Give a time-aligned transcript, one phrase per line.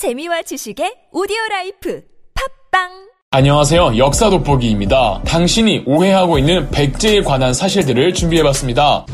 [0.00, 2.02] 재미와 지식의 오디오 라이프
[2.72, 2.88] 팟빵
[3.32, 3.98] 안녕하세요.
[3.98, 5.20] 역사 돋보기입니다.
[5.26, 9.04] 당신이 오해하고 있는 백제에 관한 사실들을 준비해봤습니다.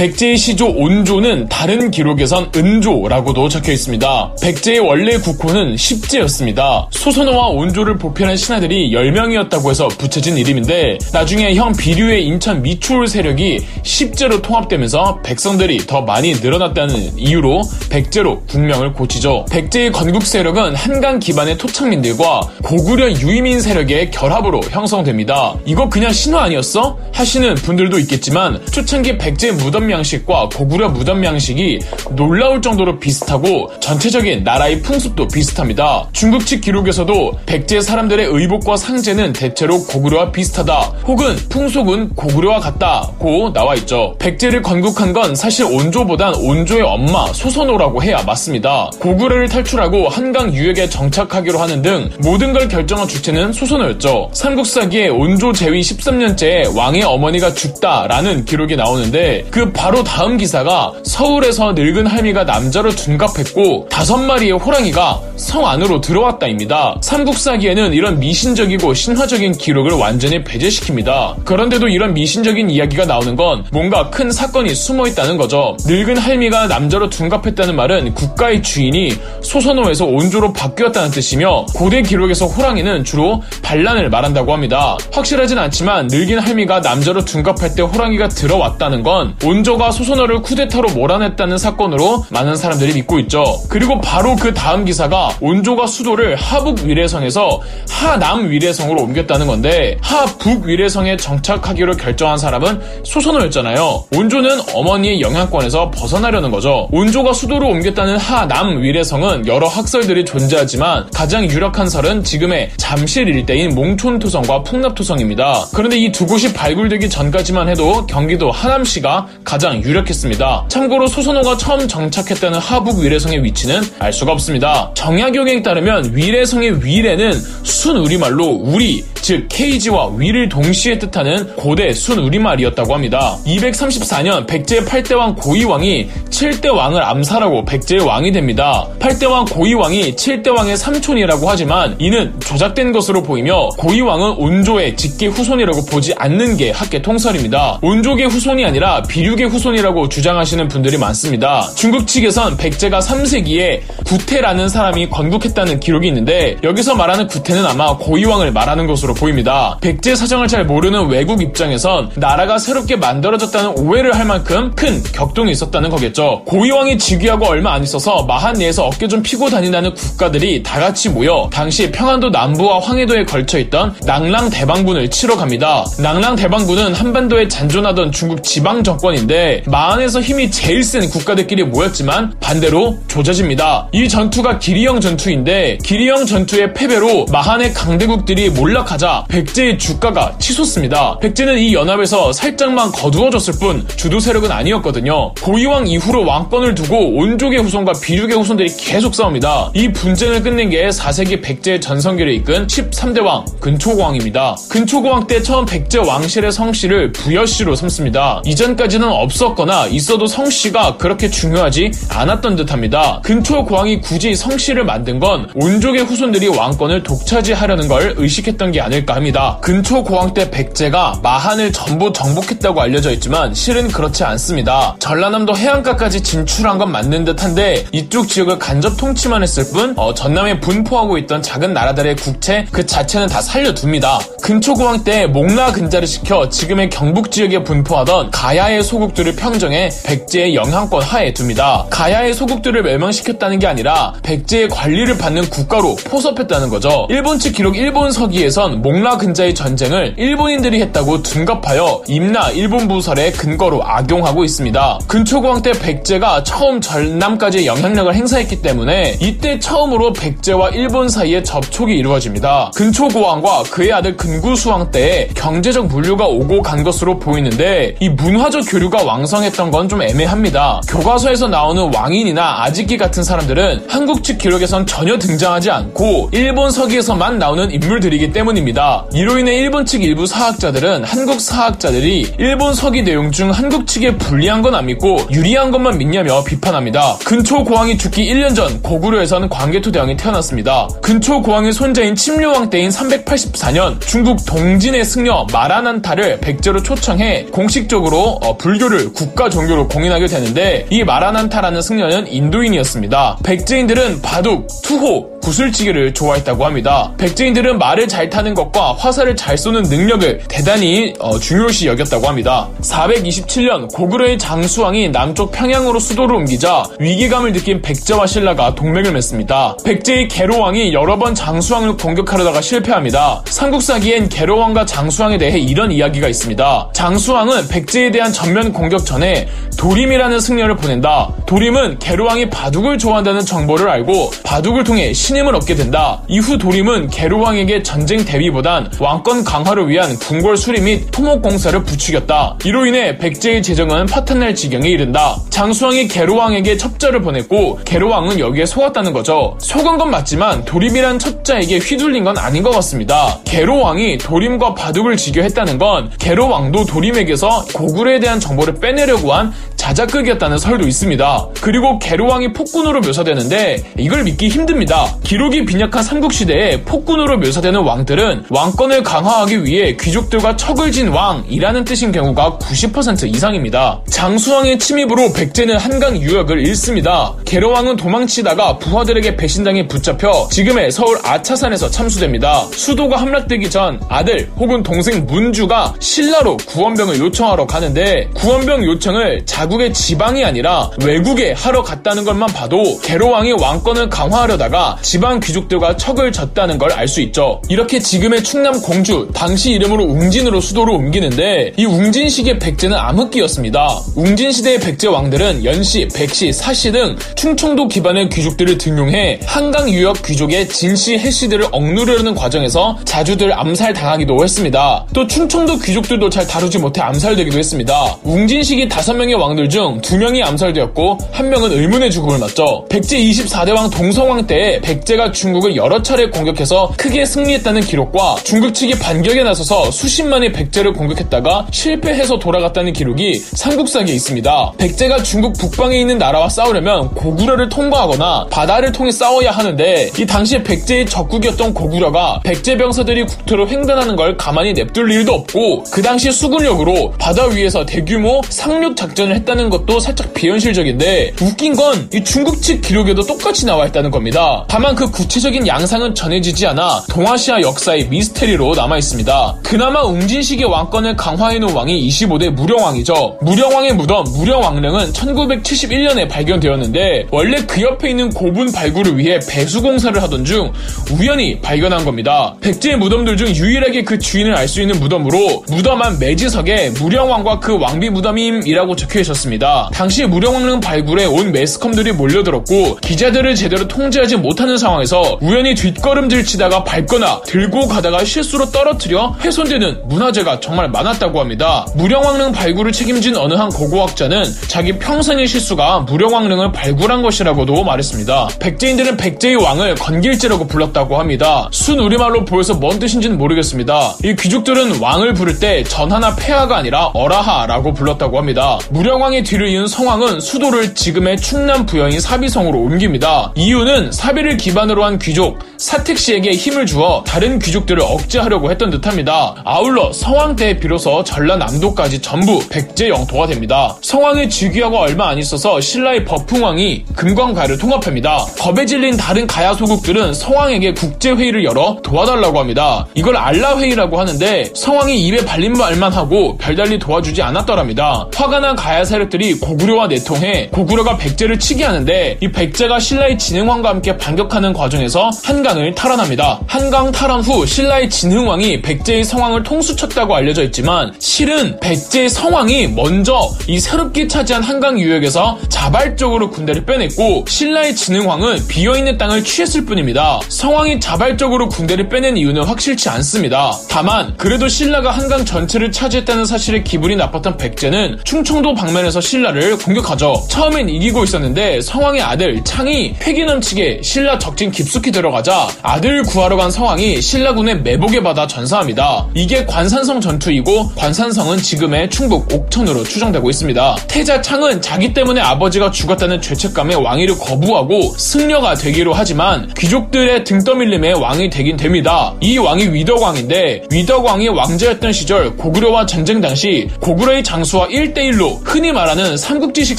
[0.00, 4.34] 백제의 시조 온조는 다른 기록에선 은조라고도 적혀 있습니다.
[4.40, 6.88] 백제의 원래 국호는 십제였습니다.
[6.90, 14.40] 소서노와 온조를 보필한 신하들이 10명이었다고 해서 붙여진 이름인데 나중에 형 비류의 인천 미추홀 세력이 십제로
[14.40, 19.44] 통합되면서 백성들이 더 많이 늘어났다는 이유로 백제로 국명을 고치죠.
[19.50, 25.56] 백제의 건국 세력은 한강 기반의 토착민들과 고구려 유이민 세력의 결합으로 형성됩니다.
[25.66, 26.96] 이거 그냥 신화 아니었어?
[27.12, 31.80] 하시는 분들도 있겠지만 초창기 백제 무덤 양식과 고구려 무덤 양식이
[32.12, 36.08] 놀라울 정도로 비슷하고 전체적인 나라의 풍습도 비슷합니다.
[36.12, 43.74] 중국 측 기록에서도 백제 사람들의 의복과 상제는 대체로 고구려와 비슷하다 혹은 풍속은 고구려와 같다고 나와
[43.76, 44.14] 있죠.
[44.18, 48.90] 백제를 건국한 건 사실 온조보단 온조의 엄마 소선호라고 해야 맞습니다.
[49.00, 54.30] 고구려를 탈출하고 한강 유역에 정착하기로 하는 등 모든 걸 결정한 주체는 소선호였죠.
[54.32, 62.06] 삼국사기에 온조 제위 13년째에 왕의 어머니가 죽다라는 기록이 나오는데 그 바로 다음 기사가 서울에서 늙은
[62.06, 66.98] 할미가 남자로 둔갑했고 다섯 마리의 호랑이가 성 안으로 들어왔다입니다.
[67.00, 71.46] 삼국사기에는 이런 미신적이고 신화적인 기록을 완전히 배제시킵니다.
[71.46, 75.78] 그런데도 이런 미신적인 이야기가 나오는 건 뭔가 큰 사건이 숨어 있다는 거죠.
[75.86, 83.42] 늙은 할미가 남자로 둔갑했다는 말은 국가의 주인이 소선호에서 온조로 바뀌었다는 뜻이며 고대 기록에서 호랑이는 주로
[83.62, 84.98] 반란을 말한다고 합니다.
[85.10, 91.58] 확실하진 않지만 늙은 할미가 남자로 둔갑할 때 호랑이가 들어왔다는 건 온조 민조가 소선호를 쿠데타로 몰아냈다는
[91.58, 93.44] 사건으로 많은 사람들이 믿고 있죠.
[93.68, 101.16] 그리고 바로 그 다음 기사가 온조가 수도를 하북 위례성에서 하남 위례성으로 옮겼다는 건데 하북 위례성에
[101.16, 104.04] 정착하기로 결정한 사람은 소선호였잖아요.
[104.16, 106.88] 온조는 어머니의 영향권에서 벗어나려는 거죠.
[106.90, 114.62] 온조가 수도로 옮겼다는 하남 위례성은 여러 학설들이 존재하지만 가장 유력한 설은 지금의 잠실 일대인 몽촌토성과
[114.64, 115.66] 풍납토성입니다.
[115.74, 120.66] 그런데 이 두 곳이 발굴되기 전까지만 해도 경기도 하남시가 가장 유력했습니다.
[120.68, 124.92] 참고로 소선호가 처음 정착했다는 하북 위례성의 위치는 알 수가 없습니다.
[124.94, 127.32] 정약용에 따르면 위례성의 위례는
[127.64, 133.36] 순 우리말로 우리, 즉 케이지와 위를 동시에 뜻하는 고대 순 우리말이었다고 합니다.
[133.44, 138.86] 234년 백제 8대왕 고이왕이 7대 왕을 암살하고 백제의 왕이 됩니다.
[139.00, 145.86] 8대 왕 고이왕이 7대 왕의 삼촌이라고 하지만 이는 조작된 것으로 보이며 고이왕은 온조의 직계 후손이라고
[145.86, 147.80] 보지 않는 게 학계 통설입니다.
[147.82, 151.66] 온조계 후손이 아니라 비 류계 후손이라고 주장하시는 분들이 많습니다.
[151.74, 158.86] 중국 측에선 백제가 3세기에 구태라는 사람이 건국했다는 기록이 있는데 여기서 말하는 구태는 아마 고이왕을 말하는
[158.86, 159.78] 것으로 보입니다.
[159.80, 165.88] 백제 사정을 잘 모르는 외국 입장에선 나라가 새롭게 만들어졌다는 오해를 할 만큼 큰 격동이 있었다는
[165.88, 166.42] 거겠죠.
[166.44, 171.48] 고이왕이 즉위하고 얼마 안 있어서 마한 내에서 어깨 좀 피고 다닌다는 국가들이 다 같이 모여
[171.50, 175.86] 당시 평안도 남부와 황해도에 걸쳐 있던 낭랑 대방군을 치러 갑니다.
[175.98, 179.29] 낭랑 대방군은 한반도에 잔존하던 중국 지방 정권인데
[179.66, 183.88] 마한에서 힘이 제일 센 국가들끼리 모였지만 반대로 조져집니다.
[183.92, 191.18] 이 전투가 기리형 전투인데 기리형 전투의 패배로 마한의 강대국들이 몰락하자 백제의 주가가 치솟습니다.
[191.20, 195.34] 백제는 이 연합에서 살짝만 거두어졌을 뿐 주도 세력은 아니었거든요.
[195.34, 199.70] 고이왕 이후로 왕권을 두고 온족의 후손과 비륙의 후손들이 계속 싸웁니다.
[199.74, 204.56] 이 분쟁을 끝낸 게 4세기 백제의 전성기를 이끈 13대 왕 근초고왕입니다.
[204.68, 208.42] 근초고왕 때 처음 백제 왕실의 성씨를 부여씨로 삼습니다.
[208.44, 213.20] 이전까지는 없었거나 있어도 성씨가 그렇게 중요하지 않았던 듯합니다.
[213.24, 219.58] 근초 고왕이 굳이 성씨를 만든 건 온족의 후손들이 왕권을 독차지하려는 걸 의식했던 게 아닐까 합니다.
[219.60, 224.96] 근초 고왕 때 백제가 마한을 전부 정복했다고 알려져 있지만 실은 그렇지 않습니다.
[224.98, 231.18] 전라남도 해안가까지 진출한 건 맞는 듯한데 이쪽 지역을 간접 통치만 했을 뿐 어, 전남에 분포하고
[231.18, 234.18] 있던 작은 나라들의 국채 그 자체는 다 살려둡니다.
[234.42, 241.02] 근초고왕 때 목라 근자를 시켜 지금의 경북 지역에 분포하던 가야의 소국 들을 평정해 백제의 영향권
[241.02, 241.86] 하에 둡니다.
[241.90, 247.06] 가야의 소국들을 멸망시켰다는 게 아니라 백제의 관리를 받는 국가로 포섭했다는 거죠.
[247.10, 253.84] 일본 측 기록 일본 서기에선 목라 근자의 전쟁을 일본인들이 했다고 둔갑하여 임나 일본 부설의 근거로
[253.84, 255.00] 악용하고 있습니다.
[255.06, 262.72] 근초고왕 때 백제가 처음 전남까지 영향력을 행사했기 때문에 이때 처음으로 백제와 일본 사이에 접촉이 이루어집니다.
[262.74, 269.70] 근초고왕과 그의 아들 근구수왕 때에 경제적 물류가 오고 간 것으로 보이는데 이 문화적 교류가 왕성했던
[269.70, 270.82] 건 좀 애매합니다.
[270.86, 277.70] 교과서에서 나오는 왕인이나 아지키 같은 사람들은 한국 측 기록에선 전혀 등장하지 않고 일본 서기에서만 나오는
[277.72, 279.06] 인물들이기 때문입니다.
[279.12, 284.62] 이로 인해 일본 측 일부 사학자들은 한국 사학자들이 일본 서기 내용 중 한국 측에 불리한
[284.62, 287.16] 건 안 믿고 유리한 것만 믿냐며 비판합니다.
[287.24, 290.86] 근초 고왕이 죽기 1년 전 고구려에서는 광개토 대왕이 태어났습니다.
[291.02, 298.88] 근초 고왕의 손자인 침류왕 때인 384년 중국 동진의 승려 마라난타를 백제로 초청해 공식적으로 어, 불교
[298.90, 303.38] 를 국가 종교로 공인하게 되는데 이 마라난타라는 승려는 인도인이었습니다.
[303.44, 307.12] 백제인들은 바둑, 투호, 구슬치기를 좋아했다고 합니다.
[307.18, 312.68] 백제인들은 말을 잘 타는 것과 화살을 잘 쏘는 능력을 대단히 어, 중요시 여겼다고 합니다.
[312.82, 319.76] 427년 고구려의 장수왕이 남쪽 평양으로 수도를 옮기자 위기감을 느낀 백제와 신라가 동맹을 맺습니다.
[319.84, 323.42] 백제의 계로왕이 여러 번 장수왕을 공격하려다가 실패합니다.
[323.46, 326.90] 삼국사기엔 계로왕과 장수왕에 대해 이런 이야기가 있습니다.
[326.92, 331.32] 장수왕은 백제에 대한 전면 공격 전에 도림이라는 승려를 보낸다.
[331.46, 336.22] 도림은 계로왕이 바둑을 좋아한다는 정보를 알고 바둑을 통해 신임을 얻게 된다.
[336.28, 342.56] 이후 도림은 계로왕에게 전쟁 대비보단 왕권 강화를 위한 궁궐 수리 및 토목 공사를 부추겼다.
[342.64, 345.36] 이로 인해 백제의 재정은 파탄날 지경에 이른다.
[345.50, 349.56] 장수왕이 계로왕에게 첩자를 보냈고 계로왕은 여기에 속았다는 거죠.
[349.58, 353.38] 속은 건 맞지만 도림이란 첩자에게 휘둘린 건 아닌 것 같습니다.
[353.44, 360.58] 계로왕이 도림과 바둑을 지겨 했다는 건 계로왕도 도림에게서 고구려에 대한 정보 를 빼내려고 한 자작극이었다는
[360.58, 361.48] 설도 있습니다.
[361.62, 365.16] 그리고 게로왕이 폭군으로 묘사되는데 이걸 믿기 힘듭니다.
[365.24, 372.58] 기록이 빈약한 삼국시대에 폭군으로 묘사되는 왕들은 왕권을 강화하기 위해 귀족들과 척을 진 왕이라는 뜻인 경우가
[372.58, 374.02] 90% 이상입니다.
[374.10, 377.34] 장수왕의 침입으로 백제는 한강 유역을 잃습니다.
[377.46, 382.66] 게로왕은 도망치다가 부하들에게 배신당해 붙잡혀 지금의 서울 아차산에서 참수됩니다.
[382.72, 389.94] 수도가 함락되기 전 아들 혹은 동생 문주가 신라로 구원병을 요청하러 가는데 구 원병 요청을 자국의
[389.94, 396.90] 지방이 아니라 외국에 하러 갔다는 것만 봐도 게로왕이 왕권을 강화하려다가 지방 귀족들과 척을 졌다는 걸
[396.90, 397.62] 알 수 있죠.
[397.68, 403.88] 이렇게 지금의 충남 공주 당시 이름으로 웅진으로 수도를 옮기는데 이 웅진식의 백제는 암흑기였습니다.
[404.16, 410.68] 웅진 시대의 백제 왕들은 연씨, 백씨, 사씨 등 충청도 기반의 귀족들을 등용해 한강 유역 귀족의
[410.68, 415.06] 진씨, 해씨들을 억누르려는 과정에서 자주들 암살당하기도 했습니다.
[415.14, 418.16] 또 충청도 귀족들도 잘 다루지 못해 암살되기도 했습니다.
[418.24, 422.86] 웅 진식이 다섯 명의 왕들 중두 명이 암살되었고 한 명은 의문의 죽음을 맞죠.
[422.88, 428.98] 백제 24대 왕 동성왕 때 백제가 중국을 여러 차례 공격해서 크게 승리했다는 기록과 중국 측이
[428.98, 434.72] 반격에 나서서 수십만의 백제를 공격했다가 실패해서 돌아갔다는 기록이 삼국사기에 있습니다.
[434.78, 441.06] 백제가 중국 북방에 있는 나라와 싸우려면 고구려를 통과하거나 바다를 통해 싸워야 하는데 이 당시에 백제의
[441.06, 447.46] 적국이었던 고구려가 백제 병사들이 국토를 횡단하는 걸 가만히 냅둘 일도 없고 그 당시 수군력으로 바다
[447.46, 453.66] 위에서 대규모 상륙 작전을 했다는 것도 살짝 비현실적인데 웃긴 건 이 중국 측 기록에도 똑같이
[453.66, 454.64] 나와 있다는 겁니다.
[454.68, 459.56] 다만 그 구체적인 양상은 전해지지 않아 동아시아 역사의 미스테리로 남아 있습니다.
[459.62, 463.38] 그나마 웅진식의 왕권을 강화해놓은 왕이 25대 무령왕이죠.
[463.42, 470.44] 무령왕의 무덤 무령왕릉은 1971년에 발견되었는데 원래 그 옆에 있는 고분 발굴을 위해 배수 공사를 하던
[470.44, 470.72] 중
[471.12, 472.54] 우연히 발견한 겁니다.
[472.60, 477.76] 백제의 무덤들 중 유일하게 그 주인을 알 수 있는 무덤으로 무덤 안 매지석에 무령왕과 그
[477.76, 479.90] 왕비 무덤 임이라고 적혀 있었습니다.
[479.92, 487.40] 당시 무령왕릉 발굴에 온 매스컴들이 몰려들었고 기자들을 제대로 통제하지 못하는 상황에서 우연히 뒷걸음질 치다가 밟거나
[487.46, 491.86] 들고 가다가 실수로 떨어뜨려 훼손되는 문화재가 정말 많았다고 합니다.
[491.94, 498.48] 무령왕릉 발굴을 책임진 어느 한 고고학자는 자기 평생의 실수가 무령왕릉을 발굴한 것이라고도 말했습니다.
[498.60, 501.68] 백제인들은 백제의 왕을 건길제라고 불렀다고 합니다.
[501.72, 504.14] 순 우리말로 보여서 뭔 뜻인지는 모르겠습니다.
[504.24, 508.78] 이 귀족들은 왕을 부를 때 전하나 폐하가 아니라 어라하라고 불렀다 고 합니다.
[508.90, 513.52] 무령왕의 뒤를 이은 성왕은 수도를 지금의 충남 부여인 사비성으로 옮깁니다.
[513.54, 519.54] 이유는 사비를 기반으로 한 귀족 사택 씨에게 힘을 주어 다른 귀족들을 억제하려고 했던 듯합니다.
[519.64, 523.96] 아울러 성왕 때 비로소 전라남도까지 전부 백제 영토가 됩니다.
[524.02, 528.44] 성왕을 즉위하고 얼마 안 있어서 신라의 버풍왕이 금광가를 통합합니다.
[528.58, 533.06] 겁에 질린 다른 가야 소국들은 성왕에게 국제회의를 열어 도와달라고 합니다.
[533.14, 537.99] 이걸 알라회의라고 하는데 성왕이 입에 발린 말만 하고 별달리 도와주지 않았더랍니다.
[538.00, 544.16] 화가 난 가야 세력들이 고구려와 내통해 고구려가 백제를 치게 하는데 이 백제가 신라의 진흥왕과 함께
[544.16, 546.60] 반격하는 과정에서 한강을 탈환합니다.
[546.66, 553.78] 한강 탈환 후 신라의 진흥왕이 백제의 성왕을 통수쳤다고 알려져 있지만 실은 백제의 성왕이 먼저 이
[553.78, 560.40] 새롭게 차지한 한강 유역에서 자발적으로 군대를 빼냈고 신라의 진흥왕은 비어있는 땅을 취했을 뿐입니다.
[560.48, 563.72] 성왕이 자발적으로 군대를 빼낸 이유는 확실치 않습니다.
[563.88, 567.89] 다만 그래도 신라가 한강 전체를 차지했다는 사실에 기분이 나빴던 백제는
[568.24, 570.44] 충청도 방면에서 신라를 공격하죠.
[570.48, 576.70] 처음엔 이기고 있었는데 성왕의 아들 창이 패기 넘치게 신라 적진 깊숙이 들어가자 아들 구하러 간
[576.70, 579.26] 성왕이 신라 신라군의 매복에 받아 전사합니다.
[579.34, 583.96] 이게 관산성 전투이고 관산성은 지금의 충북 옥천으로 추정되고 있습니다.
[584.06, 591.12] 태자 창은 자기 때문에 아버지가 죽었다는 죄책감에 왕위를 거부하고 승려가 되기로 하지만 귀족들의 등 떠밀림에
[591.12, 592.34] 왕이 되긴 됩니다.
[592.40, 599.36] 이 왕이 위덕왕인데 위덕왕이 왕자였던 시절 고구려와 전쟁 당시 고구려의 장수 와 1대1로 흔히 말하는
[599.36, 599.98] 삼국지식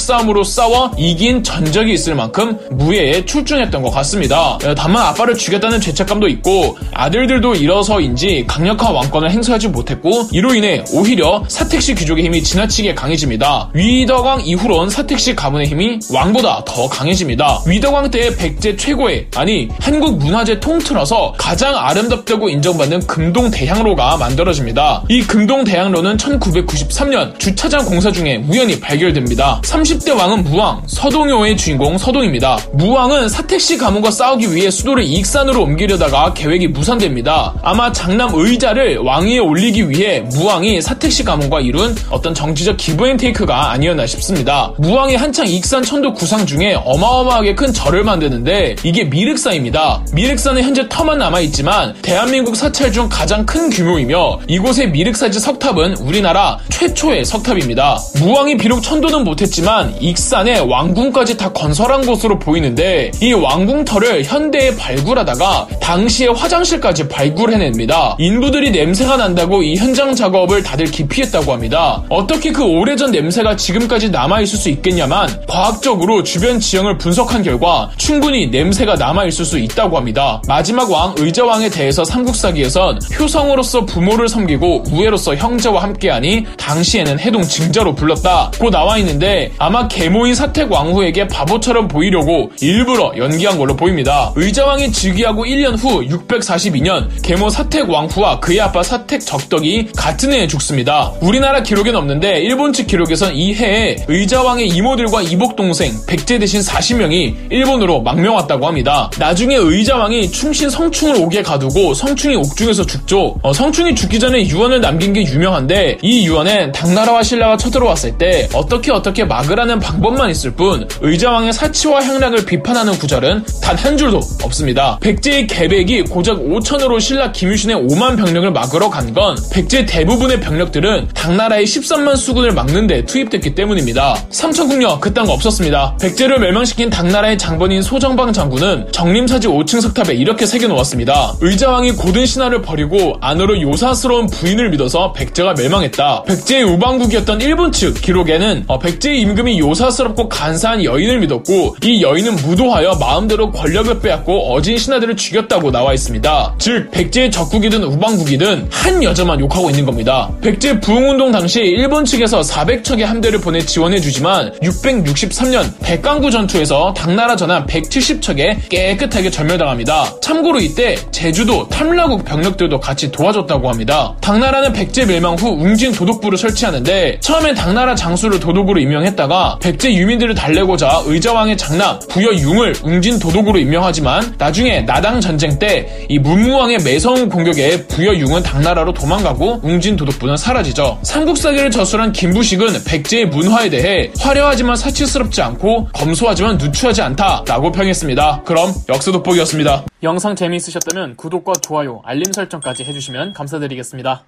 [0.00, 4.58] 싸움으로 싸워 이긴 전적이 있을 만큼 무예에 출중했던 것 같습니다.
[4.76, 11.94] 다만 아빠를 죽였다는 죄책감도 있고 아들들도 일어서인지 강력한 왕권을 행사하지 못했고 이로 인해 오히려 사택시
[11.94, 13.70] 귀족의 힘이 지나치게 강해집니다.
[13.72, 17.62] 위덕왕 이후론 사택시 가문의 힘이 왕보다 더 강해집니다.
[17.66, 25.04] 위덕왕 때의 백제 최고의 아니 한국 문화재 통틀어서 가장 아름답다고 인정받는 금동 대향로가 만들어집니다.
[25.08, 29.60] 이 금동 대향로는 1993년 주차 장 공사 중에 우연히 발견됩니다.
[29.64, 32.58] 30대 왕은 무왕, 서동요의 주인공 서동입니다.
[32.72, 37.54] 무왕은 사택시 가문과 싸우기 위해 수도를 익산으로 옮기려다가 계획이 무산됩니다.
[37.62, 44.72] 아마 장남 의자를 왕위에 올리기 위해 무왕이 사택시 가문과 이룬 어떤 정치적 기브앤테이크가 아니었나 싶습니다.
[44.78, 50.04] 무왕이 한창 익산 천도 구상 중에 어마어마하게 큰 절을 만드는데 이게 미륵사입니다.
[50.12, 57.24] 미륵사는 현재 터만 남아있지만 대한민국 사찰 중 가장 큰 규모이며 이곳의 미륵사지 석탑은 우리나라 최초의
[57.24, 57.98] 석탑 입니다.
[58.20, 66.34] 무왕이 비록 천도는 못했지만 익산에 왕궁까지 다 건설한 곳으로 보이는데 이 왕궁터를 현대에 발굴하다가 당시의
[66.34, 68.16] 화장실까지 발굴해냅니다.
[68.18, 72.02] 인부들이 냄새가 난다고 이 현장 작업을 다들 기피했다고 합니다.
[72.08, 78.96] 어떻게 그 오래전 냄새가 지금까지 남아있을 수 있겠냐만 과학적으로 주변 지형을 분석한 결과 충분히 냄새가
[78.96, 80.42] 남아있을 수 있다고 합니다.
[80.46, 88.70] 마지막 왕 의자왕에 대해서 삼국사기에선 효성으로서 부모를 섬기고 우애로서 형제와 함께하니 당시에는 해동 증자로 불렀다고
[88.70, 94.32] 나와 있는데 아마 계모인 사택 왕후에게 바보처럼 보이려고 일부러 연기한 걸로 보입니다.
[94.36, 101.12] 의자왕이 즉위하고 1년 후 642년 계모 사택 왕후와 그의 아빠 사택 적덕이 같은 해에 죽습니다.
[101.20, 107.50] 우리나라 기록엔 없는데 일본 측 기록에선 이 해에 의자왕의 이모들과 이복 동생 백제 대신 40명이
[107.50, 109.10] 일본으로 망명 왔다고 합니다.
[109.18, 113.36] 나중에 의자왕이 충신 성충을 옥에 가두고 성충이 옥중에서 죽죠.
[113.42, 118.92] 어, 성충이 죽기 전에 유언을 남긴 게 유명한데 이 유언엔 당나라와 신라가 쳐들어왔을 때 어떻게
[118.92, 124.96] 어떻게 막으라는 방법만 있을 뿐 의자왕의 사치와 향락을 비판하는 구절은 단 한 줄도 없습니다.
[125.00, 131.66] 백제의 계백이 고작 5천으로 신라 김유신의 5만 병력을 막으러 간 건 백제 대부분의 병력들은 당나라의
[131.66, 134.14] 13만 수군을 막는데 투입됐기 때문입니다.
[134.30, 135.96] 삼천국녀 그딴 거 없었습니다.
[136.00, 141.34] 백제를 멸망시킨 당나라의 장본인 소정방 장군은 정림사지 5층 석탑에 이렇게 새겨놓았습니다.
[141.40, 146.22] 의자왕이 고든 신화를 버리고 안으로 요사스러운 부인을 믿어서 백제가 멸망했다.
[146.22, 152.36] 백제의 우방국이 었던 일본 측 기록에는 어, 백제의 임금이 요사스럽고 간사한 여인을 믿었고 이 여인은
[152.36, 156.56] 무도하여 마음대로 권력을 빼앗고 어진 신하들을 죽였다고 나와 있습니다.
[156.58, 160.30] 즉 백제의 적국이든 우방국이든 한 여자만 욕하고 있는 겁니다.
[160.40, 168.68] 백제 부흥운동 당시 일본 측에서 400척의 함대를 보내 지원해주지만 663년 백강구 전투에서 당나라 전함 170척에
[168.68, 170.20] 깨끗하게 절멸당합니다.
[170.20, 174.14] 참고로 이때 제주도 탐라국 병력들도 같이 도와줬다고 합니다.
[174.20, 181.02] 당나라는 백제 멸망 후 웅진 도독부를 설치하는데 처음엔 당나라 장수를 도독으로 임명했다가 백제 유민들을 달래고자
[181.06, 187.86] 의자왕의 장남 부여 융을 웅진 도독으로 임명하지만 나중에 나당 전쟁 때 이 문무왕의 매성 공격에
[187.86, 190.98] 부여 융은 당나라로 도망가고 웅진 도독부는 사라지죠.
[191.02, 198.42] 삼국사기를 저술한 김부식은 백제의 문화에 대해 화려하지만 사치스럽지 않고 검소하지만 누추하지 않다라고 평했습니다.
[198.44, 199.84] 그럼 역사 돋보기였습니다.
[200.02, 204.24] 영상 재미있으셨다면 구독과 좋아요, 알림 설정까지 해주시면 감사드리겠습니다.